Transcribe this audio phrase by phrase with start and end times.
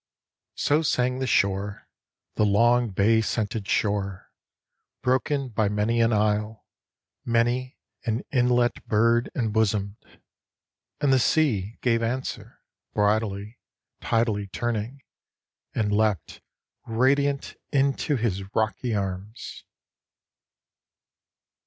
[0.59, 1.87] _So sang the shore,
[2.33, 4.31] the long bay scented shore,
[5.03, 6.65] Broken by many an isle,
[7.23, 9.97] many an inlet bird embosomed,
[11.01, 12.63] And the sea gave answer,
[12.95, 13.59] bridally,
[14.01, 15.03] tidally turning,
[15.75, 16.41] And leapt,
[16.87, 19.65] radiant, into his rocky arms!